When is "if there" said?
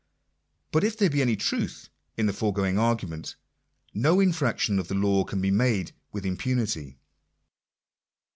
0.83-1.11